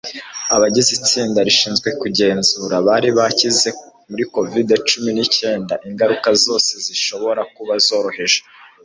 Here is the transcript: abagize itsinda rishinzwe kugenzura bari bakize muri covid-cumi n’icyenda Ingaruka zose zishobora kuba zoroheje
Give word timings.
abagize 0.55 0.89
itsinda 0.99 1.39
rishinzwe 1.47 1.89
kugenzura 2.01 2.75
bari 2.87 3.09
bakize 3.17 3.69
muri 4.09 4.23
covid-cumi 4.33 5.09
n’icyenda 5.13 5.73
Ingaruka 5.87 6.29
zose 6.43 6.71
zishobora 6.85 7.41
kuba 7.55 7.73
zoroheje 7.87 8.39